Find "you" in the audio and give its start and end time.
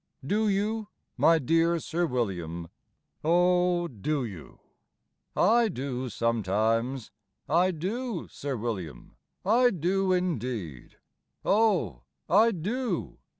0.49-0.87, 4.25-4.59